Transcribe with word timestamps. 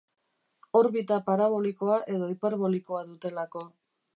Orbita 0.79 1.17
parabolikoa 1.27 1.99
edo 2.15 2.31
hiperbolikoa 2.33 3.07
dutelako. 3.11 3.67